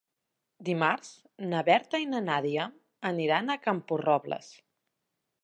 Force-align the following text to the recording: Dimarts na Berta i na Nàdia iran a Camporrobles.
Dimarts 0.69 1.11
na 1.51 1.61
Berta 1.67 1.99
i 2.05 2.07
na 2.15 2.23
Nàdia 2.31 2.67
iran 3.27 3.49
a 3.49 3.59
Camporrobles. 3.69 4.51